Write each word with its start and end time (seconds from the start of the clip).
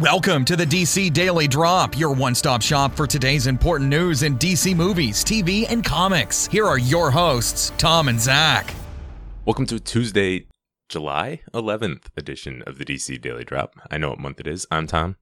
Welcome 0.00 0.46
to 0.46 0.56
the 0.56 0.64
DC 0.64 1.12
Daily 1.12 1.46
Drop, 1.46 1.98
your 1.98 2.14
one 2.14 2.34
stop 2.34 2.62
shop 2.62 2.94
for 2.94 3.06
today's 3.06 3.46
important 3.46 3.90
news 3.90 4.22
in 4.22 4.38
DC 4.38 4.74
movies, 4.74 5.22
TV, 5.22 5.66
and 5.70 5.84
comics. 5.84 6.46
Here 6.46 6.64
are 6.66 6.78
your 6.78 7.10
hosts, 7.10 7.70
Tom 7.76 8.08
and 8.08 8.18
Zach. 8.18 8.72
Welcome 9.44 9.66
to 9.66 9.78
Tuesday, 9.78 10.46
July 10.88 11.42
11th 11.52 12.04
edition 12.16 12.62
of 12.66 12.78
the 12.78 12.86
DC 12.86 13.20
Daily 13.20 13.44
Drop. 13.44 13.74
I 13.90 13.98
know 13.98 14.08
what 14.08 14.18
month 14.18 14.40
it 14.40 14.46
is. 14.46 14.66
I'm 14.70 14.86
Tom. 14.86 15.16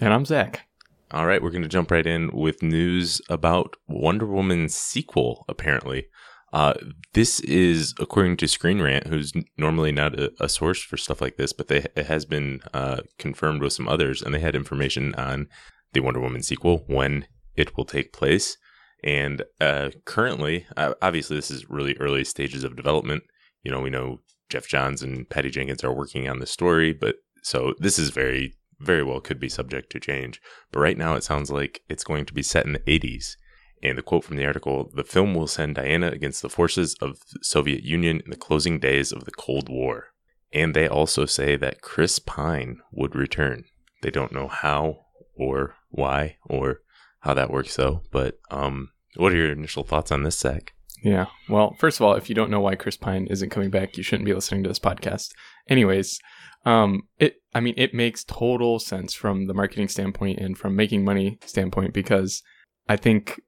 And 0.00 0.14
I'm 0.14 0.24
Zach. 0.24 0.64
All 1.10 1.26
right, 1.26 1.42
we're 1.42 1.50
going 1.50 1.62
to 1.62 1.68
jump 1.68 1.90
right 1.90 2.06
in 2.06 2.30
with 2.30 2.62
news 2.62 3.20
about 3.28 3.74
Wonder 3.88 4.26
Woman's 4.26 4.76
sequel, 4.76 5.44
apparently. 5.48 6.06
Uh, 6.52 6.74
this 7.12 7.40
is 7.40 7.94
according 8.00 8.36
to 8.38 8.48
Screen 8.48 8.82
Rant, 8.82 9.06
who's 9.06 9.32
normally 9.56 9.92
not 9.92 10.18
a, 10.18 10.32
a 10.40 10.48
source 10.48 10.82
for 10.82 10.96
stuff 10.96 11.20
like 11.20 11.36
this, 11.36 11.52
but 11.52 11.68
they, 11.68 11.86
it 11.96 12.06
has 12.06 12.24
been 12.24 12.60
uh, 12.74 13.02
confirmed 13.18 13.62
with 13.62 13.72
some 13.72 13.88
others, 13.88 14.20
and 14.20 14.34
they 14.34 14.40
had 14.40 14.56
information 14.56 15.14
on 15.14 15.48
the 15.92 16.00
Wonder 16.00 16.20
Woman 16.20 16.42
sequel, 16.42 16.84
when 16.86 17.26
it 17.56 17.76
will 17.76 17.84
take 17.84 18.12
place. 18.12 18.56
And 19.02 19.42
uh, 19.60 19.90
currently, 20.04 20.66
uh, 20.76 20.94
obviously, 21.00 21.36
this 21.36 21.50
is 21.50 21.70
really 21.70 21.96
early 21.98 22.24
stages 22.24 22.64
of 22.64 22.76
development. 22.76 23.22
You 23.62 23.70
know, 23.70 23.80
we 23.80 23.90
know 23.90 24.20
Geoff 24.48 24.66
Johns 24.66 25.02
and 25.02 25.28
Patty 25.28 25.50
Jenkins 25.50 25.84
are 25.84 25.92
working 25.92 26.28
on 26.28 26.40
the 26.40 26.46
story, 26.46 26.92
but 26.92 27.16
so 27.42 27.74
this 27.78 27.98
is 27.98 28.10
very, 28.10 28.54
very 28.80 29.02
well 29.02 29.20
could 29.20 29.40
be 29.40 29.48
subject 29.48 29.90
to 29.92 30.00
change. 30.00 30.40
But 30.72 30.80
right 30.80 30.98
now, 30.98 31.14
it 31.14 31.24
sounds 31.24 31.50
like 31.50 31.82
it's 31.88 32.04
going 32.04 32.26
to 32.26 32.34
be 32.34 32.42
set 32.42 32.66
in 32.66 32.72
the 32.72 32.80
80s 32.80 33.36
and 33.82 33.96
the 33.96 34.02
quote 34.02 34.24
from 34.24 34.36
the 34.36 34.46
article 34.46 34.90
the 34.94 35.04
film 35.04 35.34
will 35.34 35.46
send 35.46 35.74
Diana 35.74 36.08
against 36.08 36.42
the 36.42 36.48
forces 36.48 36.94
of 37.00 37.20
the 37.32 37.40
Soviet 37.42 37.84
Union 37.84 38.20
in 38.24 38.30
the 38.30 38.36
closing 38.36 38.78
days 38.78 39.12
of 39.12 39.24
the 39.24 39.30
Cold 39.30 39.68
War. 39.68 40.06
And 40.52 40.74
they 40.74 40.88
also 40.88 41.26
say 41.26 41.56
that 41.56 41.80
Chris 41.80 42.18
Pine 42.18 42.80
would 42.92 43.14
return. 43.14 43.64
They 44.02 44.10
don't 44.10 44.32
know 44.32 44.48
how 44.48 45.06
or 45.36 45.76
why 45.90 46.36
or 46.44 46.80
how 47.20 47.34
that 47.34 47.50
works 47.50 47.76
though. 47.76 48.02
But 48.10 48.38
um, 48.50 48.90
what 49.16 49.32
are 49.32 49.36
your 49.36 49.52
initial 49.52 49.84
thoughts 49.84 50.10
on 50.10 50.22
this, 50.22 50.38
Zach? 50.38 50.74
Yeah. 51.02 51.26
Well, 51.48 51.74
first 51.78 51.98
of 51.98 52.06
all, 52.06 52.14
if 52.14 52.28
you 52.28 52.34
don't 52.34 52.50
know 52.50 52.60
why 52.60 52.74
Chris 52.74 52.96
Pine 52.96 53.26
isn't 53.30 53.50
coming 53.50 53.70
back, 53.70 53.96
you 53.96 54.02
shouldn't 54.02 54.26
be 54.26 54.34
listening 54.34 54.62
to 54.64 54.68
this 54.68 54.78
podcast. 54.78 55.30
Anyways, 55.68 56.18
um, 56.66 57.02
it 57.18 57.36
I 57.54 57.60
mean 57.60 57.74
it 57.76 57.94
makes 57.94 58.24
total 58.24 58.78
sense 58.78 59.14
from 59.14 59.46
the 59.46 59.54
marketing 59.54 59.88
standpoint 59.88 60.38
and 60.38 60.58
from 60.58 60.76
making 60.76 61.04
money 61.04 61.38
standpoint 61.46 61.94
because 61.94 62.42
I 62.88 62.96
think 62.96 63.40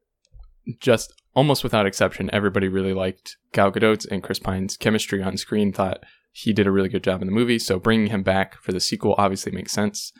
just 0.79 1.13
almost 1.35 1.65
without 1.65 1.87
exception, 1.87 2.31
everybody 2.33 2.69
really 2.69 2.93
liked 2.93 3.37
Gal 3.53 3.71
Gadot's 3.71 4.07
and 4.07 4.23
Chris 4.23 4.39
Pine's 4.39 4.77
chemistry 4.77 5.23
on 5.23 5.37
screen. 5.37 5.73
Thought 5.73 6.05
he 6.33 6.53
did 6.53 6.67
a 6.67 6.73
really 6.73 6.89
good 6.89 7.05
job 7.05 7.21
in 7.21 7.27
the 7.27 7.35
movie. 7.35 7.59
So 7.59 7.79
bringing 7.79 8.09
him 8.09 8.23
back 8.23 8.61
for 8.63 8.73
the 8.73 8.81
sequel 8.81 9.15
obviously 9.19 9.53
makes 9.53 9.73
sense. 9.73 10.13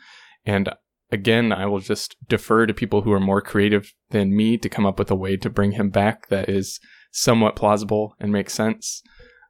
And 0.45 0.69
again, 1.11 1.51
I 1.51 1.65
will 1.65 1.79
just 1.79 2.15
defer 2.27 2.65
to 2.65 2.73
people 2.73 3.01
who 3.01 3.11
are 3.11 3.19
more 3.19 3.41
creative 3.41 3.93
than 4.11 4.35
me 4.35 4.57
to 4.57 4.69
come 4.69 4.85
up 4.85 4.99
with 4.99 5.11
a 5.11 5.15
way 5.15 5.37
to 5.37 5.49
bring 5.49 5.73
him 5.73 5.89
back 5.89 6.27
that 6.29 6.49
is 6.49 6.79
somewhat 7.11 7.55
plausible 7.55 8.15
and 8.19 8.31
makes 8.31 8.53
sense. 8.53 9.01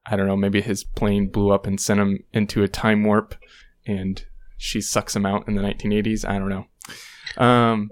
I 0.05 0.15
don't 0.15 0.27
know, 0.27 0.35
maybe 0.35 0.61
his 0.61 0.83
plane 0.83 1.29
blew 1.29 1.51
up 1.51 1.65
and 1.65 1.79
sent 1.79 1.99
him 1.99 2.19
into 2.33 2.63
a 2.63 2.67
time 2.67 3.03
warp 3.03 3.35
and 3.85 4.23
she 4.57 4.81
sucks 4.81 5.15
him 5.15 5.25
out 5.25 5.47
in 5.47 5.55
the 5.55 5.61
1980s. 5.61 6.27
I 6.27 6.39
don't 6.39 6.49
know. 6.49 6.65
Um, 7.43 7.89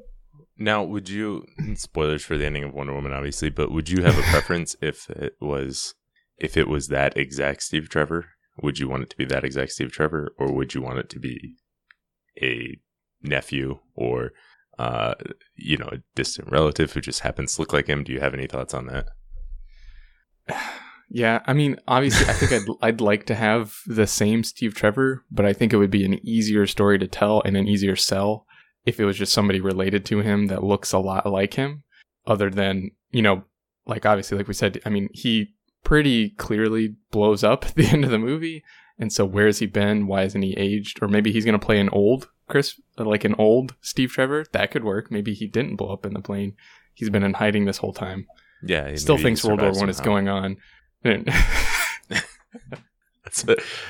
now, 0.62 0.84
would 0.84 1.10
you 1.10 1.46
spoilers 1.76 2.24
for 2.24 2.38
the 2.38 2.46
ending 2.46 2.64
of 2.64 2.74
Wonder 2.74 2.94
Woman, 2.94 3.14
obviously, 3.14 3.50
but 3.50 3.72
would 3.72 3.90
you 3.90 4.04
have 4.04 4.18
a 4.18 4.24
preference 4.24 4.76
if 4.82 5.10
it 5.10 5.36
was 5.42 5.96
if 6.38 6.58
it 6.58 6.68
was 6.68 6.88
that 6.88 7.18
exact 7.18 7.64
Steve 7.64 7.90
Trevor? 7.90 8.30
Would 8.62 8.80
you 8.80 8.88
want 8.88 9.04
it 9.04 9.10
to 9.12 9.18
be 9.18 9.26
that 9.26 9.44
exact 9.44 9.72
Steve 9.72 9.92
Trevor, 9.92 10.34
or 10.38 10.54
would 10.54 10.74
you 10.74 10.82
want 10.82 11.00
it 11.00 11.10
to 11.10 11.20
be 11.20 11.56
a 12.42 12.78
nephew 13.22 13.80
or 13.96 14.32
uh, 14.78 15.16
you 15.56 15.78
know 15.78 15.90
a 15.92 16.04
distant 16.16 16.52
relative 16.52 16.92
who 16.94 17.02
just 17.02 17.22
happens 17.22 17.56
to 17.56 17.62
look 17.62 17.74
like 17.74 17.88
him? 17.88 18.04
Do 18.04 18.14
you 18.14 18.20
have 18.20 18.34
any 18.34 18.48
thoughts 18.48 18.74
on 18.74 18.88
that? 18.88 19.08
Yeah, 21.14 21.42
I 21.46 21.52
mean, 21.52 21.76
obviously, 21.90 22.26
I 22.30 22.34
think 22.34 22.54
I'd 22.54 22.76
I'd 22.82 23.02
like 23.02 23.26
to 23.26 23.36
have 23.36 23.76
the 23.86 24.08
same 24.08 24.44
Steve 24.44 24.76
Trevor, 24.76 25.26
but 25.30 25.46
I 25.46 25.52
think 25.52 25.74
it 25.74 25.78
would 25.78 25.92
be 25.92 26.06
an 26.06 26.26
easier 26.26 26.66
story 26.66 26.98
to 27.00 27.08
tell 27.08 27.42
and 27.44 27.58
an 27.58 27.68
easier 27.68 27.98
sell 27.98 28.46
if 28.86 29.00
it 29.00 29.06
was 29.06 29.18
just 29.18 29.34
somebody 29.34 29.62
related 29.62 30.06
to 30.06 30.20
him 30.20 30.48
that 30.48 30.64
looks 30.64 30.92
a 30.92 31.00
lot 31.00 31.26
like 31.26 31.54
him, 31.54 31.84
other 32.26 32.50
than, 32.50 32.92
you 33.12 33.22
know, 33.22 33.44
like 33.86 34.06
obviously, 34.06 34.38
like 34.38 34.48
we 34.48 34.54
said, 34.54 34.82
I 34.86 34.90
mean, 34.90 35.10
he 35.14 35.54
pretty 35.84 36.32
clearly 36.32 36.96
blows 37.12 37.44
up 37.44 37.66
at 37.66 37.76
the 37.76 37.88
end 37.88 38.06
of 38.06 38.12
the 38.12 38.20
movie. 38.20 38.64
And 38.98 39.12
so 39.12 39.26
where's 39.26 39.60
he 39.60 39.66
been? 39.66 40.08
Why 40.08 40.24
isn't 40.24 40.42
he 40.42 40.56
aged? 40.58 41.02
Or 41.02 41.08
maybe 41.08 41.32
he's 41.32 41.46
going 41.46 41.60
to 41.60 41.66
play 41.66 41.80
an 41.80 41.90
old 41.90 42.30
Chris, 42.48 42.80
like 42.98 43.24
an 43.24 43.36
old 43.38 43.76
Steve 43.82 44.12
Trevor. 44.12 44.46
That 44.52 44.72
could 44.72 44.84
work. 44.84 45.10
Maybe 45.10 45.34
he 45.34 45.48
didn't 45.48 45.78
blow 45.78 45.92
up 45.92 46.06
in 46.06 46.14
the 46.14 46.22
plane. 46.22 46.54
He's 46.94 47.10
been 47.10 47.24
in 47.24 47.34
hiding 47.34 47.66
this 47.66 47.78
whole 47.78 47.94
time. 47.94 48.28
Yeah. 48.64 48.94
Still 48.96 49.18
thinks 49.18 49.44
World 49.44 49.62
War 49.62 49.72
One 49.72 49.90
is 49.90 50.02
going 50.02 50.28
on. 50.28 50.58
that's, 51.04 51.34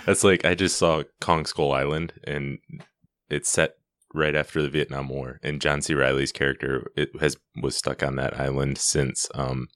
that's 0.05 0.23
like, 0.23 0.45
I 0.45 0.55
just 0.55 0.77
saw 0.77 1.03
Kong 1.19 1.45
Skull 1.45 1.73
Island 1.73 2.13
and 2.23 2.59
it's 3.29 3.49
set 3.49 3.75
right 4.13 4.35
after 4.35 4.61
the 4.61 4.69
Vietnam 4.69 5.09
War, 5.09 5.39
and 5.43 5.61
John 5.61 5.81
C. 5.81 5.93
Reilly's 5.93 6.31
character 6.31 6.91
it 6.95 7.09
has 7.19 7.37
was 7.61 7.75
stuck 7.75 8.03
on 8.03 8.15
that 8.15 8.39
island 8.39 8.77
since 8.77 9.27
um, 9.33 9.67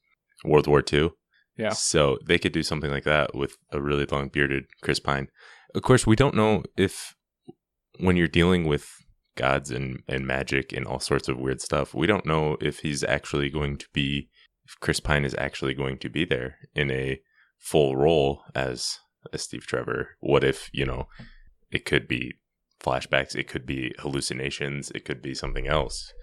World 0.43 0.67
War 0.67 0.83
II. 0.91 1.11
Yeah. 1.57 1.69
So 1.69 2.17
they 2.25 2.37
could 2.37 2.51
do 2.51 2.63
something 2.63 2.91
like 2.91 3.05
that 3.05 3.33
with 3.33 3.55
a 3.71 3.81
really 3.81 4.05
long 4.05 4.27
bearded 4.27 4.65
Chris 4.81 4.99
Pine. 4.99 5.29
Of 5.73 5.83
course, 5.83 6.05
we 6.05 6.15
don't 6.15 6.35
know 6.35 6.63
if 6.75 7.15
when 7.99 8.17
you're 8.17 8.27
dealing 8.27 8.65
with 8.65 8.89
gods 9.35 9.71
and, 9.71 10.01
and 10.07 10.27
magic 10.27 10.73
and 10.73 10.85
all 10.85 10.99
sorts 10.99 11.27
of 11.27 11.37
weird 11.37 11.61
stuff, 11.61 11.93
we 11.93 12.07
don't 12.07 12.25
know 12.25 12.57
if 12.59 12.79
he's 12.79 13.03
actually 13.03 13.49
going 13.49 13.77
to 13.77 13.87
be 13.93 14.29
if 14.65 14.79
Chris 14.79 14.99
Pine 14.99 15.25
is 15.25 15.35
actually 15.37 15.73
going 15.73 15.97
to 15.99 16.09
be 16.09 16.25
there 16.25 16.57
in 16.73 16.91
a 16.91 17.21
full 17.59 17.95
role 17.95 18.43
as 18.53 18.97
as 19.33 19.41
Steve 19.41 19.65
Trevor. 19.65 20.17
What 20.19 20.43
if, 20.43 20.69
you 20.73 20.85
know, 20.85 21.07
it 21.71 21.85
could 21.85 22.07
be 22.07 22.33
flashbacks. 22.85 23.35
It 23.35 23.47
could 23.47 23.65
be 23.65 23.93
hallucinations. 23.99 24.91
It 24.91 25.05
could 25.05 25.21
be 25.21 25.33
something 25.33 25.67
else 25.67 26.13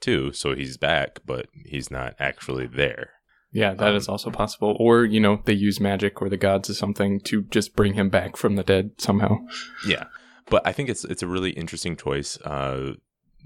too. 0.00 0.32
So 0.32 0.54
he's 0.54 0.76
back, 0.76 1.20
but 1.24 1.46
he's 1.64 1.90
not 1.90 2.14
actually 2.18 2.66
there. 2.66 3.10
Yeah, 3.50 3.72
that 3.74 3.90
um, 3.90 3.96
is 3.96 4.08
also 4.08 4.30
possible. 4.30 4.76
Or, 4.78 5.04
you 5.04 5.20
know, 5.20 5.40
they 5.44 5.54
use 5.54 5.80
magic 5.80 6.20
or 6.20 6.28
the 6.28 6.36
gods 6.36 6.68
or 6.68 6.74
something 6.74 7.20
to 7.20 7.42
just 7.44 7.74
bring 7.74 7.94
him 7.94 8.10
back 8.10 8.36
from 8.36 8.56
the 8.56 8.62
dead 8.62 8.90
somehow. 8.98 9.38
Yeah. 9.86 10.04
But 10.50 10.66
I 10.66 10.72
think 10.72 10.88
it's 10.88 11.04
it's 11.04 11.22
a 11.22 11.26
really 11.26 11.50
interesting 11.50 11.96
choice. 11.96 12.38
Uh, 12.42 12.94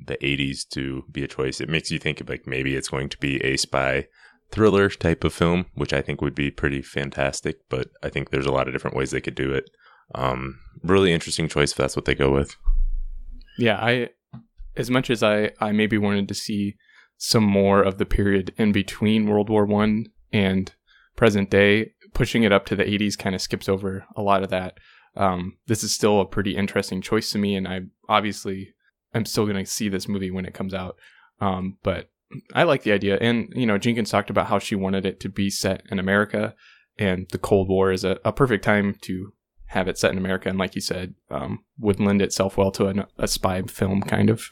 the 0.06 0.16
80s 0.16 0.66
to 0.70 1.04
be 1.10 1.22
a 1.22 1.28
choice. 1.28 1.60
It 1.60 1.68
makes 1.68 1.90
you 1.90 1.98
think 1.98 2.20
of 2.20 2.28
like 2.28 2.46
maybe 2.46 2.74
it's 2.74 2.88
going 2.88 3.08
to 3.10 3.18
be 3.18 3.42
a 3.44 3.56
spy 3.56 4.06
thriller 4.50 4.88
type 4.88 5.24
of 5.24 5.32
film, 5.32 5.66
which 5.74 5.92
I 5.92 6.02
think 6.02 6.20
would 6.20 6.34
be 6.34 6.50
pretty 6.50 6.82
fantastic. 6.82 7.56
But 7.68 7.88
I 8.02 8.08
think 8.08 8.30
there's 8.30 8.46
a 8.46 8.52
lot 8.52 8.66
of 8.66 8.74
different 8.74 8.96
ways 8.96 9.10
they 9.10 9.20
could 9.20 9.34
do 9.34 9.52
it. 9.52 9.70
Um, 10.14 10.58
really 10.82 11.12
interesting 11.12 11.48
choice 11.48 11.72
if 11.72 11.78
that's 11.78 11.96
what 11.96 12.04
they 12.04 12.14
go 12.14 12.30
with. 12.32 12.56
Yeah, 13.58 13.76
I 13.76 14.10
as 14.76 14.90
much 14.90 15.10
as 15.10 15.22
I 15.22 15.52
I 15.60 15.72
maybe 15.72 15.98
wanted 15.98 16.28
to 16.28 16.34
see 16.34 16.76
some 17.16 17.44
more 17.44 17.82
of 17.82 17.98
the 17.98 18.06
period 18.06 18.52
in 18.56 18.72
between 18.72 19.28
World 19.28 19.48
War 19.48 19.64
One 19.64 20.06
and 20.32 20.74
present 21.16 21.50
day, 21.50 21.92
pushing 22.14 22.42
it 22.42 22.52
up 22.52 22.66
to 22.66 22.76
the 22.76 22.84
80s 22.84 23.16
kind 23.16 23.34
of 23.34 23.40
skips 23.40 23.68
over 23.68 24.04
a 24.16 24.22
lot 24.22 24.42
of 24.42 24.50
that. 24.50 24.78
Um, 25.14 25.58
this 25.66 25.84
is 25.84 25.94
still 25.94 26.20
a 26.20 26.26
pretty 26.26 26.56
interesting 26.56 27.02
choice 27.02 27.30
to 27.32 27.38
me, 27.38 27.54
and 27.54 27.68
I 27.68 27.82
obviously 28.08 28.74
I'm 29.14 29.26
still 29.26 29.44
going 29.44 29.62
to 29.62 29.70
see 29.70 29.88
this 29.88 30.08
movie 30.08 30.30
when 30.30 30.46
it 30.46 30.54
comes 30.54 30.74
out. 30.74 30.96
Um, 31.40 31.76
but 31.82 32.08
I 32.54 32.62
like 32.62 32.82
the 32.82 32.92
idea, 32.92 33.18
and 33.20 33.52
you 33.54 33.66
know, 33.66 33.78
Jenkins 33.78 34.10
talked 34.10 34.30
about 34.30 34.46
how 34.46 34.58
she 34.58 34.74
wanted 34.74 35.04
it 35.04 35.20
to 35.20 35.28
be 35.28 35.50
set 35.50 35.82
in 35.90 35.98
America, 35.98 36.54
and 36.98 37.28
the 37.30 37.38
Cold 37.38 37.68
War 37.68 37.92
is 37.92 38.04
a, 38.04 38.18
a 38.24 38.32
perfect 38.32 38.64
time 38.64 38.96
to 39.02 39.32
have 39.72 39.88
it 39.88 39.98
set 39.98 40.12
in 40.12 40.18
America, 40.18 40.48
and 40.48 40.58
like 40.58 40.74
you 40.74 40.80
said, 40.80 41.14
um, 41.30 41.64
would 41.78 41.98
lend 41.98 42.20
itself 42.20 42.56
well 42.56 42.70
to 42.72 42.88
a, 42.88 43.08
a 43.18 43.26
spy 43.26 43.62
film 43.62 44.02
kind 44.02 44.28
of. 44.28 44.50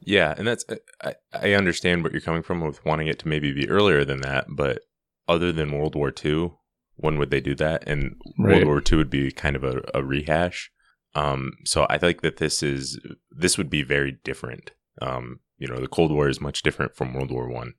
Yeah, 0.00 0.34
and 0.38 0.46
that's 0.46 0.64
I, 1.04 1.14
I 1.32 1.52
understand 1.52 2.02
what 2.02 2.12
you're 2.12 2.20
coming 2.20 2.42
from 2.42 2.60
with 2.60 2.84
wanting 2.84 3.08
it 3.08 3.18
to 3.20 3.28
maybe 3.28 3.52
be 3.52 3.68
earlier 3.68 4.04
than 4.04 4.22
that, 4.22 4.46
but 4.48 4.80
other 5.28 5.52
than 5.52 5.72
World 5.72 5.94
War 5.94 6.12
II, 6.24 6.52
when 6.96 7.18
would 7.18 7.30
they 7.30 7.40
do 7.40 7.54
that? 7.56 7.86
And 7.86 8.16
right. 8.38 8.54
World 8.54 8.64
War 8.64 8.82
II 8.90 8.98
would 8.98 9.10
be 9.10 9.30
kind 9.30 9.54
of 9.54 9.64
a, 9.64 9.82
a 9.92 10.02
rehash. 10.02 10.70
Um, 11.14 11.52
so 11.64 11.86
I 11.90 11.98
think 11.98 12.22
that 12.22 12.38
this 12.38 12.62
is 12.62 12.98
this 13.30 13.58
would 13.58 13.68
be 13.68 13.82
very 13.82 14.18
different. 14.24 14.70
Um, 15.02 15.40
you 15.58 15.68
know, 15.68 15.80
the 15.80 15.88
Cold 15.88 16.10
War 16.10 16.28
is 16.28 16.40
much 16.40 16.62
different 16.62 16.96
from 16.96 17.12
World 17.12 17.30
War 17.30 17.48
One 17.48 17.74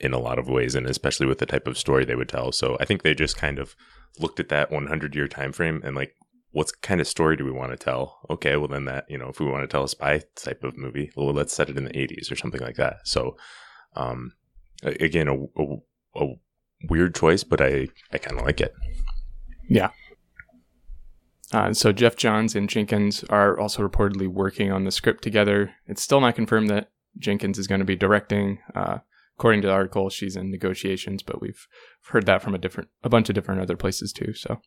in 0.00 0.12
a 0.12 0.18
lot 0.18 0.38
of 0.38 0.48
ways, 0.48 0.74
and 0.74 0.86
especially 0.86 1.26
with 1.26 1.38
the 1.38 1.46
type 1.46 1.66
of 1.66 1.78
story 1.78 2.04
they 2.04 2.16
would 2.16 2.28
tell. 2.28 2.52
So 2.52 2.76
I 2.80 2.84
think 2.84 3.02
they 3.02 3.14
just 3.14 3.36
kind 3.36 3.58
of 3.58 3.74
looked 4.18 4.40
at 4.40 4.48
that 4.48 4.70
100 4.70 5.14
year 5.14 5.28
time 5.28 5.52
frame 5.52 5.80
and 5.84 5.94
like 5.94 6.14
what 6.52 6.68
kind 6.82 7.00
of 7.00 7.06
story 7.06 7.36
do 7.36 7.44
we 7.44 7.52
want 7.52 7.70
to 7.70 7.76
tell 7.76 8.18
okay 8.28 8.56
well 8.56 8.66
then 8.66 8.84
that 8.84 9.04
you 9.08 9.16
know 9.16 9.28
if 9.28 9.38
we 9.38 9.46
want 9.46 9.62
to 9.62 9.68
tell 9.68 9.84
a 9.84 9.88
spy 9.88 10.20
type 10.34 10.64
of 10.64 10.76
movie 10.76 11.12
well 11.16 11.32
let's 11.32 11.54
set 11.54 11.70
it 11.70 11.78
in 11.78 11.84
the 11.84 11.90
80s 11.90 12.30
or 12.30 12.34
something 12.34 12.60
like 12.60 12.74
that 12.74 12.96
so 13.04 13.36
um 13.94 14.32
again 14.82 15.28
a, 15.28 15.34
a, 15.34 15.76
a 16.16 16.26
weird 16.88 17.14
choice 17.14 17.44
but 17.44 17.60
i 17.60 17.86
i 18.12 18.18
kind 18.18 18.36
of 18.38 18.44
like 18.44 18.60
it 18.60 18.74
yeah 19.68 19.90
Uh, 21.52 21.72
so 21.72 21.92
Geoff 21.92 22.16
Johns 22.16 22.54
and 22.54 22.68
Jenkins 22.68 23.24
are 23.24 23.58
also 23.58 23.86
reportedly 23.86 24.28
working 24.28 24.70
on 24.70 24.84
the 24.84 24.92
script 24.92 25.22
together. 25.22 25.72
It's 25.86 26.00
still 26.02 26.20
not 26.20 26.36
confirmed 26.36 26.68
that 26.70 26.90
Jenkins 27.18 27.58
is 27.58 27.66
going 27.66 27.80
to 27.80 27.84
be 27.84 27.96
directing. 27.96 28.60
Uh, 28.74 28.98
according 29.40 29.62
to 29.62 29.68
the 29.68 29.72
article, 29.72 30.10
she's 30.10 30.36
in 30.36 30.50
negotiations, 30.50 31.22
but 31.22 31.40
we've 31.40 31.66
heard 32.08 32.26
that 32.26 32.42
from 32.42 32.54
a 32.54 32.58
different, 32.58 32.90
a 33.02 33.08
bunch 33.08 33.30
of 33.30 33.34
different 33.34 33.58
other 33.58 33.74
places 33.74 34.12
too. 34.12 34.34
So, 34.34 34.60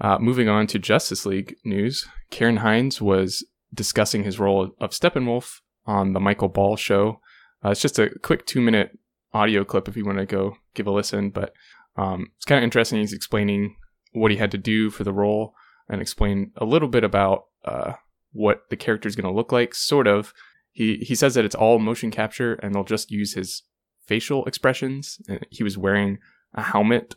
uh, 0.00 0.16
moving 0.20 0.48
on 0.48 0.68
to 0.68 0.78
Justice 0.78 1.26
League 1.26 1.56
news, 1.64 2.06
Ciarán 2.30 2.58
Hinds 2.58 3.02
was 3.02 3.44
discussing 3.74 4.22
his 4.22 4.38
role 4.38 4.70
of 4.80 4.90
Steppenwolf 4.90 5.56
on 5.86 6.12
the 6.12 6.20
Michael 6.20 6.48
Ball 6.48 6.76
show. 6.76 7.20
Uh, 7.64 7.70
it's 7.70 7.80
just 7.80 7.98
a 7.98 8.16
quick 8.22 8.46
two 8.46 8.60
minute 8.60 8.96
audio 9.32 9.64
clip 9.64 9.88
if 9.88 9.96
you 9.96 10.04
want 10.04 10.18
to 10.18 10.26
go 10.26 10.56
give 10.74 10.86
a 10.86 10.92
listen, 10.92 11.30
but 11.30 11.52
um, 11.96 12.28
it's 12.36 12.44
kind 12.44 12.58
of 12.58 12.64
interesting. 12.64 13.00
He's 13.00 13.12
explaining 13.12 13.74
what 14.12 14.30
he 14.30 14.36
had 14.36 14.52
to 14.52 14.58
do 14.58 14.88
for 14.88 15.02
the 15.02 15.12
role 15.12 15.52
and 15.88 16.00
explain 16.00 16.52
a 16.58 16.64
little 16.64 16.86
bit 16.86 17.02
about 17.02 17.46
uh, 17.64 17.94
what 18.30 18.70
the 18.70 18.76
character 18.76 19.08
is 19.08 19.16
going 19.16 19.28
to 19.28 19.36
look 19.36 19.50
like, 19.50 19.74
sort 19.74 20.06
of. 20.06 20.32
He, 20.74 20.98
he 20.98 21.14
says 21.14 21.34
that 21.34 21.46
it's 21.46 21.54
all 21.54 21.78
motion 21.78 22.10
capture 22.10 22.54
and 22.54 22.74
they'll 22.74 22.84
just 22.84 23.10
use 23.10 23.32
his 23.32 23.62
facial 24.06 24.44
expressions. 24.44 25.18
He 25.50 25.64
was 25.64 25.78
wearing 25.78 26.18
a 26.52 26.62
helmet. 26.62 27.14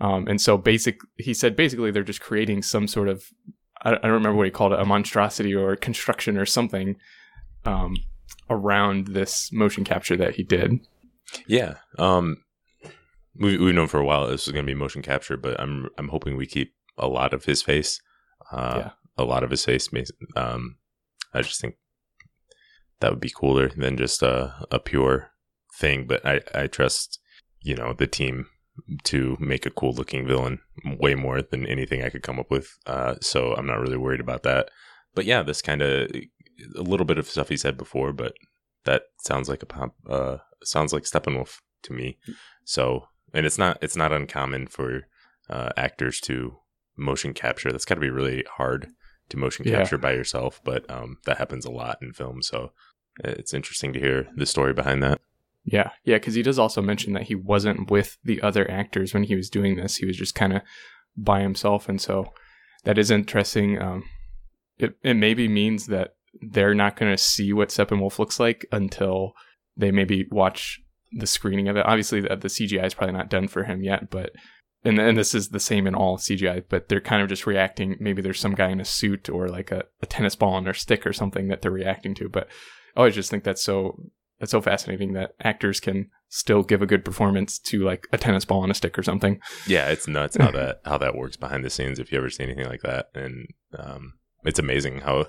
Um, 0.00 0.28
and 0.28 0.40
so 0.40 0.56
basic, 0.56 1.00
he 1.16 1.34
said 1.34 1.56
basically 1.56 1.90
they're 1.90 2.04
just 2.04 2.20
creating 2.20 2.62
some 2.62 2.86
sort 2.86 3.08
of, 3.08 3.24
I, 3.82 3.90
I 3.90 3.94
don't 3.94 4.12
remember 4.12 4.36
what 4.36 4.46
he 4.46 4.52
called 4.52 4.72
it, 4.72 4.78
a 4.78 4.84
monstrosity 4.84 5.52
or 5.52 5.74
construction 5.74 6.38
or 6.38 6.46
something 6.46 6.94
um, 7.64 7.96
around 8.48 9.08
this 9.08 9.50
motion 9.52 9.82
capture 9.82 10.16
that 10.16 10.36
he 10.36 10.44
did. 10.44 10.78
Yeah. 11.46 11.74
Um, 11.98 12.44
we, 13.34 13.58
we've 13.58 13.74
known 13.74 13.88
for 13.88 14.00
a 14.00 14.04
while 14.04 14.26
this 14.26 14.46
is 14.46 14.52
going 14.52 14.64
to 14.64 14.70
be 14.70 14.78
motion 14.78 15.02
capture, 15.02 15.36
but 15.36 15.60
I'm 15.60 15.88
I'm 15.98 16.08
hoping 16.08 16.36
we 16.36 16.46
keep 16.46 16.74
a 16.96 17.06
lot 17.06 17.32
of 17.32 17.44
his 17.44 17.62
face. 17.62 18.00
Uh, 18.52 18.74
yeah. 18.76 18.90
A 19.16 19.24
lot 19.24 19.42
of 19.42 19.50
his 19.50 19.64
face. 19.64 19.88
Um, 20.36 20.76
I 21.34 21.42
just 21.42 21.60
think 21.60 21.74
that 23.00 23.10
would 23.10 23.20
be 23.20 23.30
cooler 23.30 23.68
than 23.68 23.96
just 23.96 24.22
a, 24.22 24.54
a 24.70 24.78
pure 24.78 25.30
thing. 25.78 26.06
But 26.06 26.24
I, 26.26 26.40
I 26.54 26.66
trust, 26.66 27.20
you 27.60 27.74
know, 27.74 27.92
the 27.92 28.06
team 28.06 28.46
to 29.04 29.36
make 29.40 29.66
a 29.66 29.70
cool 29.70 29.92
looking 29.92 30.26
villain 30.26 30.60
way 30.98 31.14
more 31.14 31.42
than 31.42 31.66
anything 31.66 32.02
I 32.02 32.10
could 32.10 32.22
come 32.22 32.38
up 32.38 32.50
with. 32.50 32.68
Uh, 32.86 33.16
so 33.20 33.54
I'm 33.54 33.66
not 33.66 33.80
really 33.80 33.96
worried 33.96 34.20
about 34.20 34.42
that. 34.44 34.70
But 35.14 35.24
yeah, 35.24 35.42
this 35.42 35.62
kind 35.62 35.82
of 35.82 36.10
a 36.76 36.82
little 36.82 37.06
bit 37.06 37.18
of 37.18 37.26
stuff 37.26 37.48
he 37.48 37.56
said 37.56 37.76
before, 37.76 38.12
but 38.12 38.34
that 38.84 39.02
sounds 39.18 39.48
like 39.48 39.62
a 39.62 39.66
pop, 39.66 39.94
uh, 40.08 40.38
sounds 40.62 40.92
like 40.92 41.04
Steppenwolf 41.04 41.58
to 41.82 41.92
me. 41.92 42.18
So, 42.64 43.08
and 43.34 43.46
it's 43.46 43.58
not 43.58 43.78
it's 43.82 43.96
not 43.96 44.12
uncommon 44.12 44.66
for 44.68 45.02
uh, 45.50 45.70
actors 45.76 46.20
to 46.22 46.56
motion 46.96 47.34
capture. 47.34 47.70
That's 47.70 47.84
got 47.84 47.96
to 47.96 48.00
be 48.00 48.10
really 48.10 48.44
hard 48.56 48.88
to 49.30 49.36
motion 49.36 49.66
yeah. 49.66 49.78
capture 49.78 49.98
by 49.98 50.12
yourself, 50.12 50.60
but 50.64 50.88
um, 50.90 51.18
that 51.26 51.38
happens 51.38 51.64
a 51.64 51.70
lot 51.70 51.98
in 52.00 52.12
film. 52.12 52.42
So 52.42 52.72
it's 53.24 53.54
interesting 53.54 53.92
to 53.92 54.00
hear 54.00 54.28
the 54.36 54.46
story 54.46 54.72
behind 54.72 55.02
that. 55.02 55.20
Yeah, 55.64 55.90
yeah, 56.04 56.16
because 56.16 56.34
he 56.34 56.42
does 56.42 56.58
also 56.58 56.80
mention 56.80 57.12
that 57.12 57.24
he 57.24 57.34
wasn't 57.34 57.90
with 57.90 58.16
the 58.24 58.40
other 58.40 58.70
actors 58.70 59.12
when 59.12 59.24
he 59.24 59.34
was 59.34 59.50
doing 59.50 59.76
this. 59.76 59.96
He 59.96 60.06
was 60.06 60.16
just 60.16 60.34
kind 60.34 60.54
of 60.54 60.62
by 61.16 61.40
himself, 61.42 61.88
and 61.88 62.00
so 62.00 62.32
that 62.84 62.96
is 62.96 63.10
interesting. 63.10 63.80
Um, 63.80 64.04
it 64.78 64.96
it 65.02 65.14
maybe 65.14 65.48
means 65.48 65.86
that 65.86 66.14
they're 66.40 66.74
not 66.74 66.96
going 66.96 67.12
to 67.12 67.22
see 67.22 67.52
what 67.52 67.68
Steppenwolf 67.68 68.18
looks 68.18 68.40
like 68.40 68.66
until 68.72 69.32
they 69.76 69.90
maybe 69.90 70.26
watch 70.30 70.80
the 71.12 71.26
screening 71.26 71.68
of 71.68 71.76
it. 71.76 71.86
Obviously, 71.86 72.20
the, 72.20 72.36
the 72.36 72.48
CGI 72.48 72.84
is 72.84 72.94
probably 72.94 73.16
not 73.16 73.30
done 73.30 73.48
for 73.48 73.64
him 73.64 73.82
yet, 73.82 74.10
but 74.10 74.32
and 74.84 74.98
and 74.98 75.18
this 75.18 75.34
is 75.34 75.48
the 75.48 75.60
same 75.60 75.86
in 75.86 75.94
all 75.94 76.18
CGI, 76.18 76.64
but 76.68 76.88
they're 76.88 77.00
kind 77.00 77.22
of 77.22 77.28
just 77.28 77.46
reacting. 77.46 77.96
Maybe 78.00 78.22
there's 78.22 78.40
some 78.40 78.54
guy 78.54 78.70
in 78.70 78.80
a 78.80 78.84
suit 78.84 79.28
or 79.28 79.48
like 79.48 79.70
a, 79.70 79.84
a 80.02 80.06
tennis 80.06 80.36
ball 80.36 80.54
on 80.54 80.64
their 80.64 80.74
stick 80.74 81.06
or 81.06 81.12
something 81.12 81.48
that 81.48 81.62
they're 81.62 81.70
reacting 81.70 82.14
to. 82.16 82.28
But 82.28 82.48
I 82.98 83.02
always 83.02 83.14
just 83.14 83.30
think 83.30 83.44
that's 83.44 83.62
so 83.62 83.96
that's 84.40 84.50
so 84.50 84.60
fascinating 84.60 85.12
that 85.12 85.30
actors 85.40 85.78
can 85.78 86.10
still 86.28 86.62
give 86.62 86.82
a 86.82 86.86
good 86.86 87.04
performance 87.04 87.58
to 87.58 87.84
like 87.84 88.06
a 88.12 88.18
tennis 88.18 88.44
ball 88.44 88.62
on 88.62 88.70
a 88.72 88.74
stick 88.74 88.98
or 88.98 89.04
something. 89.04 89.40
Yeah, 89.68 89.88
it's 89.88 90.08
nuts 90.08 90.36
how 90.36 90.50
that 90.50 90.80
how 90.84 90.98
that 90.98 91.14
works 91.14 91.36
behind 91.36 91.64
the 91.64 91.70
scenes. 91.70 92.00
If 92.00 92.10
you 92.10 92.18
ever 92.18 92.28
see 92.28 92.42
anything 92.42 92.66
like 92.66 92.82
that, 92.82 93.06
and 93.14 93.46
um, 93.78 94.14
it's 94.44 94.58
amazing 94.58 95.02
how 95.02 95.26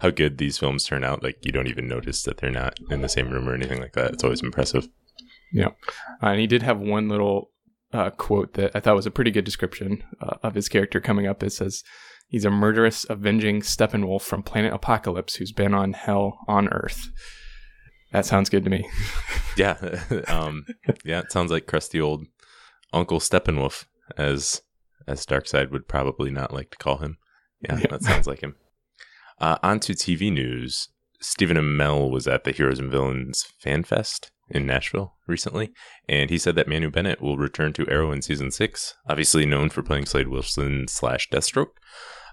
how 0.00 0.10
good 0.10 0.36
these 0.36 0.58
films 0.58 0.84
turn 0.84 1.04
out. 1.04 1.22
Like 1.22 1.38
you 1.42 1.52
don't 1.52 1.68
even 1.68 1.88
notice 1.88 2.22
that 2.24 2.36
they're 2.36 2.50
not 2.50 2.78
in 2.90 3.00
the 3.00 3.08
same 3.08 3.30
room 3.30 3.48
or 3.48 3.54
anything 3.54 3.80
like 3.80 3.94
that. 3.94 4.12
It's 4.12 4.24
always 4.24 4.42
impressive. 4.42 4.86
Yeah, 5.54 5.68
uh, 6.22 6.26
and 6.28 6.40
he 6.40 6.46
did 6.46 6.62
have 6.62 6.78
one 6.78 7.08
little 7.08 7.50
uh, 7.94 8.10
quote 8.10 8.52
that 8.54 8.72
I 8.74 8.80
thought 8.80 8.96
was 8.96 9.06
a 9.06 9.10
pretty 9.10 9.30
good 9.30 9.46
description 9.46 10.02
uh, 10.20 10.36
of 10.42 10.54
his 10.54 10.68
character 10.68 11.00
coming 11.00 11.26
up. 11.26 11.42
It 11.42 11.52
says, 11.52 11.82
"He's 12.26 12.44
a 12.44 12.50
murderous, 12.50 13.06
avenging 13.08 13.62
Steppenwolf 13.62 14.22
from 14.22 14.42
planet 14.42 14.72
Apokolips 14.72 15.36
who's 15.36 15.52
been 15.52 15.74
on 15.74 15.92
hell 15.92 16.38
on 16.48 16.68
Earth." 16.68 17.10
That 18.12 18.26
sounds 18.26 18.48
good 18.48 18.64
to 18.64 18.70
me. 18.70 18.88
yeah, 19.56 19.76
um, 20.28 20.66
yeah, 21.04 21.20
it 21.20 21.32
sounds 21.32 21.50
like 21.50 21.66
crusty 21.66 22.00
old 22.00 22.26
Uncle 22.92 23.20
Steppenwolf, 23.20 23.86
as 24.16 24.62
as 25.06 25.26
Darkseid 25.26 25.70
would 25.70 25.88
probably 25.88 26.30
not 26.30 26.52
like 26.52 26.70
to 26.70 26.78
call 26.78 26.98
him. 26.98 27.18
Yeah, 27.60 27.76
that 27.90 28.02
sounds 28.02 28.26
like 28.26 28.40
him. 28.40 28.56
Uh, 29.40 29.58
on 29.62 29.80
to 29.80 29.92
TV 29.92 30.32
news. 30.32 30.88
Stephen 31.20 31.56
Amell 31.56 32.10
was 32.10 32.26
at 32.26 32.44
the 32.44 32.52
Heroes 32.52 32.78
and 32.78 32.90
Villains 32.90 33.46
Fan 33.58 33.82
Fest 33.82 34.30
in 34.48 34.66
Nashville 34.66 35.16
recently, 35.26 35.72
and 36.08 36.30
he 36.30 36.38
said 36.38 36.54
that 36.54 36.68
Manu 36.68 36.90
Bennett 36.90 37.20
will 37.20 37.36
return 37.36 37.72
to 37.74 37.88
Arrow 37.88 38.12
in 38.12 38.22
season 38.22 38.50
six, 38.50 38.94
obviously 39.08 39.44
known 39.44 39.70
for 39.70 39.82
playing 39.82 40.06
Slade 40.06 40.28
Wilson 40.28 40.86
slash 40.88 41.28
Deathstroke. 41.30 41.72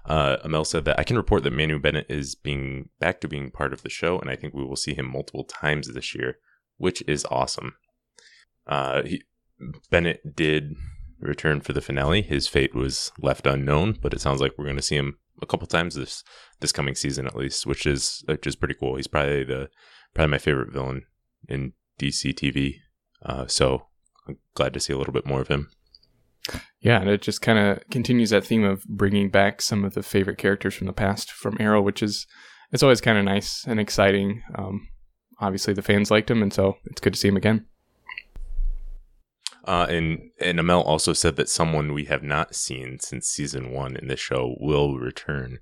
Uh, 0.06 0.36
Amell 0.44 0.66
said 0.66 0.84
that 0.84 0.98
I 0.98 1.04
can 1.04 1.16
report 1.16 1.42
that 1.44 1.52
Manu 1.52 1.78
Bennett 1.78 2.06
is 2.08 2.34
being 2.34 2.90
back 3.00 3.20
to 3.20 3.28
being 3.28 3.50
part 3.50 3.72
of 3.72 3.82
the 3.82 3.90
show, 3.90 4.18
and 4.18 4.30
I 4.30 4.36
think 4.36 4.54
we 4.54 4.64
will 4.64 4.76
see 4.76 4.94
him 4.94 5.10
multiple 5.10 5.44
times 5.44 5.92
this 5.92 6.14
year, 6.14 6.36
which 6.76 7.02
is 7.08 7.26
awesome. 7.30 7.74
Uh, 8.66 9.02
he, 9.02 9.22
Bennett 9.90 10.36
did 10.36 10.74
return 11.20 11.60
for 11.60 11.72
the 11.72 11.80
finale. 11.80 12.22
His 12.22 12.46
fate 12.46 12.74
was 12.74 13.12
left 13.18 13.46
unknown, 13.46 13.98
but 14.00 14.12
it 14.12 14.20
sounds 14.20 14.40
like 14.40 14.52
we're 14.56 14.64
going 14.64 14.76
to 14.76 14.82
see 14.82 14.96
him 14.96 15.18
a 15.42 15.46
couple 15.46 15.66
times 15.66 15.94
this 15.94 16.22
this 16.60 16.72
coming 16.72 16.94
season 16.94 17.26
at 17.26 17.36
least, 17.36 17.66
which 17.66 17.86
is 17.86 18.22
which 18.26 18.46
is 18.46 18.56
pretty 18.56 18.74
cool. 18.74 18.96
He's 18.96 19.06
probably 19.06 19.44
the 19.44 19.68
probably 20.14 20.30
my 20.30 20.38
favorite 20.38 20.72
villain 20.72 21.06
in 21.48 21.72
DC 21.98 22.34
TV. 22.34 22.76
Uh, 23.24 23.46
so 23.46 23.86
I'm 24.28 24.38
glad 24.54 24.74
to 24.74 24.80
see 24.80 24.92
a 24.92 24.98
little 24.98 25.12
bit 25.12 25.26
more 25.26 25.40
of 25.40 25.48
him. 25.48 25.70
Yeah, 26.80 27.00
and 27.00 27.08
it 27.08 27.22
just 27.22 27.40
kind 27.40 27.58
of 27.58 27.88
continues 27.90 28.30
that 28.30 28.44
theme 28.44 28.64
of 28.64 28.84
bringing 28.84 29.30
back 29.30 29.62
some 29.62 29.84
of 29.84 29.94
the 29.94 30.02
favorite 30.02 30.36
characters 30.36 30.74
from 30.74 30.86
the 30.86 30.92
past 30.92 31.32
from 31.32 31.56
Arrow, 31.58 31.80
which 31.80 32.02
is 32.02 32.26
it's 32.72 32.82
always 32.82 33.00
kind 33.00 33.16
of 33.16 33.24
nice 33.24 33.64
and 33.66 33.80
exciting. 33.80 34.42
Um, 34.54 34.88
obviously, 35.40 35.72
the 35.72 35.82
fans 35.82 36.10
liked 36.10 36.30
him, 36.30 36.42
and 36.42 36.52
so 36.52 36.76
it's 36.84 37.00
good 37.00 37.14
to 37.14 37.18
see 37.18 37.28
him 37.28 37.36
again. 37.36 37.66
Uh, 39.66 39.86
and 39.88 40.30
and 40.40 40.58
Amell 40.58 40.84
also 40.84 41.14
said 41.14 41.36
that 41.36 41.48
someone 41.48 41.94
we 41.94 42.04
have 42.04 42.22
not 42.22 42.54
seen 42.54 42.98
since 43.00 43.28
season 43.28 43.72
one 43.72 43.96
in 43.96 44.08
the 44.08 44.16
show 44.16 44.56
will 44.60 44.98
return 44.98 45.58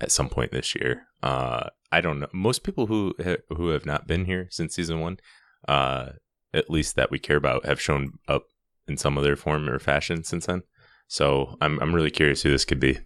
at 0.00 0.10
some 0.10 0.28
point 0.28 0.50
this 0.50 0.74
year. 0.74 1.06
Uh, 1.22 1.68
I 1.92 2.00
don't 2.00 2.18
know. 2.18 2.28
Most 2.32 2.64
people 2.64 2.86
who 2.86 3.14
ha- 3.22 3.42
who 3.50 3.68
have 3.68 3.86
not 3.86 4.08
been 4.08 4.24
here 4.24 4.48
since 4.50 4.74
season 4.74 4.98
one 4.98 5.18
uh, 5.66 6.10
at 6.52 6.70
least 6.70 6.96
that 6.96 7.10
we 7.10 7.18
care 7.18 7.36
about, 7.36 7.66
have 7.66 7.80
shown 7.80 8.18
up 8.28 8.44
in 8.86 8.96
some 8.96 9.18
other 9.18 9.36
form 9.36 9.68
or 9.68 9.78
fashion 9.78 10.24
since 10.24 10.46
then. 10.46 10.62
So 11.06 11.56
I'm 11.60 11.80
I'm 11.80 11.94
really 11.94 12.10
curious 12.10 12.42
who 12.42 12.50
this 12.50 12.64
could 12.64 12.80
be. 12.80 12.98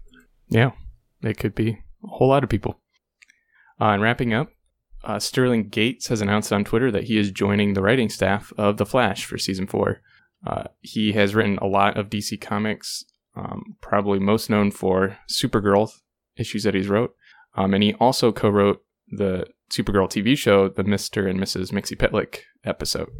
Yeah, 0.49 0.73
it 1.23 1.39
could 1.39 1.55
be 1.55 1.79
a 2.05 2.09
whole 2.09 2.29
lot 2.29 2.45
of 2.45 2.51
people. 2.51 2.81
Uh, 3.81 3.87
and 3.87 4.03
wrapping 4.03 4.35
up, 4.35 4.51
uh, 5.05 5.19
Sterling 5.19 5.69
Gates 5.69 6.09
has 6.09 6.21
announced 6.21 6.53
on 6.53 6.65
Twitter 6.65 6.91
that 6.91 7.05
he 7.05 7.19
is 7.19 7.31
joining 7.31 7.75
the 7.75 7.83
writing 7.83 8.09
staff 8.09 8.53
of 8.57 8.77
The 8.77 8.87
Flash 8.87 9.25
for 9.25 9.39
season 9.39 9.67
four. 9.67 10.01
Uh, 10.47 10.65
he 10.81 11.13
has 11.13 11.35
written 11.35 11.59
a 11.59 11.67
lot 11.67 11.97
of 11.97 12.11
DC 12.11 12.41
comics, 12.41 13.05
um, 13.37 13.77
probably 13.81 14.19
most 14.19 14.51
known 14.51 14.71
for 14.71 15.17
Supergirl 15.31 15.93
issues 16.37 16.65
that 16.65 16.75
he's 16.75 16.89
wrote, 16.89 17.15
um, 17.55 17.75
and 17.75 17.83
he 17.83 17.95
also 17.95 18.33
co-wrote 18.33 18.83
the 19.09 19.47
Supergirl 19.73 20.09
TV 20.09 20.37
show, 20.37 20.69
the 20.69 20.85
Mr. 20.85 21.29
and 21.29 21.41
Mrs. 21.41 21.73
Pitlick 21.97 22.41
episode. 22.65 23.11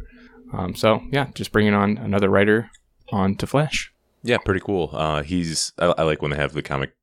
Um, 0.53 0.75
so 0.75 1.01
yeah, 1.11 1.27
just 1.33 1.51
bringing 1.51 1.73
on 1.73 1.97
another 1.97 2.29
writer 2.29 2.69
on 3.11 3.35
to 3.37 3.47
Flash. 3.47 3.91
Yeah, 4.21 4.37
pretty 4.37 4.61
cool. 4.61 4.91
Uh, 4.93 5.23
he's 5.23 5.73
I, 5.79 5.93
I, 5.97 6.03
like 6.03 6.21
when 6.21 6.31
they 6.31 6.37
have 6.37 6.53
the 6.53 6.61
comic 6.61 6.93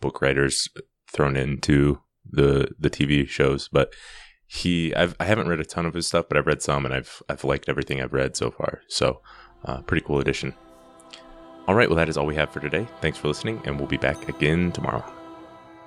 book 0.00 0.22
writers 0.22 0.68
thrown 1.06 1.36
into 1.36 2.00
the 2.28 2.68
the 2.78 2.90
TV 2.90 3.28
shows, 3.28 3.68
but 3.70 3.92
he 4.46 4.94
I've 4.94 5.14
I 5.20 5.26
haven't 5.26 5.48
read 5.48 5.60
a 5.60 5.64
ton 5.64 5.86
of 5.86 5.94
his 5.94 6.06
stuff, 6.06 6.26
but 6.28 6.38
I've 6.38 6.46
read 6.46 6.62
some 6.62 6.86
and 6.86 6.94
I've 6.94 7.22
I've 7.28 7.44
liked 7.44 7.68
everything 7.68 8.00
I've 8.00 8.14
read 8.14 8.36
so 8.36 8.50
far. 8.50 8.80
So, 8.88 9.20
uh, 9.64 9.82
pretty 9.82 10.04
cool 10.04 10.18
addition. 10.18 10.54
All 11.68 11.74
right, 11.74 11.88
well 11.88 11.96
that 11.96 12.08
is 12.08 12.16
all 12.16 12.26
we 12.26 12.34
have 12.36 12.50
for 12.50 12.60
today. 12.60 12.88
Thanks 13.02 13.18
for 13.18 13.28
listening, 13.28 13.60
and 13.66 13.78
we'll 13.78 13.86
be 13.86 13.98
back 13.98 14.28
again 14.28 14.72
tomorrow. 14.72 15.21